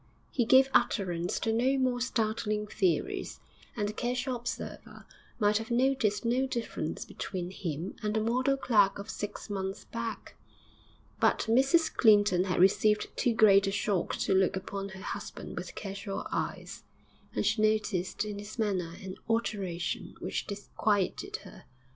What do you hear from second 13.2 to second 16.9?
great a shock to look upon her husband with casual eyes,